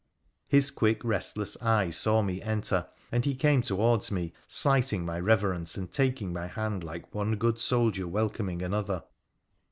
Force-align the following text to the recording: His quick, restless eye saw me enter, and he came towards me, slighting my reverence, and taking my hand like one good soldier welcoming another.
His 0.47 0.71
quick, 0.71 1.03
restless 1.03 1.55
eye 1.61 1.91
saw 1.91 2.23
me 2.23 2.41
enter, 2.41 2.87
and 3.11 3.23
he 3.23 3.35
came 3.35 3.61
towards 3.61 4.09
me, 4.09 4.33
slighting 4.47 5.05
my 5.05 5.19
reverence, 5.19 5.77
and 5.77 5.91
taking 5.91 6.33
my 6.33 6.47
hand 6.47 6.83
like 6.83 7.13
one 7.13 7.35
good 7.35 7.59
soldier 7.59 8.07
welcoming 8.07 8.63
another. 8.63 9.03